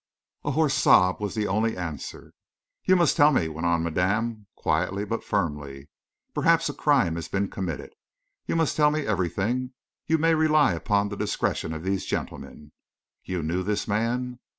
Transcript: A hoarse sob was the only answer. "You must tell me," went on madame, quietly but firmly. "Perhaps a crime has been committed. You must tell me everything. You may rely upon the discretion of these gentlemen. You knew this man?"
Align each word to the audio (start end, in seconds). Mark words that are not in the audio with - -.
A 0.43 0.49
hoarse 0.49 0.73
sob 0.73 1.21
was 1.21 1.35
the 1.35 1.45
only 1.47 1.77
answer. 1.77 2.33
"You 2.85 2.95
must 2.95 3.15
tell 3.15 3.31
me," 3.31 3.47
went 3.47 3.67
on 3.67 3.83
madame, 3.83 4.47
quietly 4.55 5.05
but 5.05 5.23
firmly. 5.23 5.89
"Perhaps 6.33 6.69
a 6.69 6.73
crime 6.73 7.13
has 7.17 7.27
been 7.27 7.47
committed. 7.51 7.93
You 8.47 8.55
must 8.55 8.75
tell 8.75 8.89
me 8.89 9.05
everything. 9.05 9.73
You 10.07 10.17
may 10.17 10.33
rely 10.33 10.73
upon 10.73 11.09
the 11.09 11.15
discretion 11.17 11.71
of 11.71 11.83
these 11.83 12.07
gentlemen. 12.07 12.71
You 13.23 13.43
knew 13.43 13.61
this 13.61 13.87
man?" 13.87 14.39